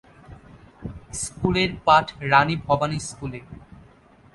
[1.21, 3.39] স্কুলে র পাঠ রাণী ভবানী স্কুলে।